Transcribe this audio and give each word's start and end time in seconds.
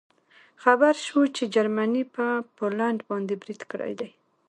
خبر 0.63 0.93
شوو 1.05 1.23
چې 1.35 1.43
جرمني 1.55 2.03
په 2.15 2.25
پولنډ 2.57 2.99
باندې 3.09 3.33
برید 3.41 3.61
کړی 3.71 3.93
دی 3.99 4.09